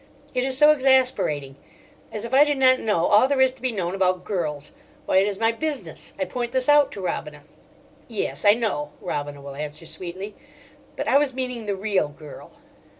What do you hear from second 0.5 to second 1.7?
so exasperating.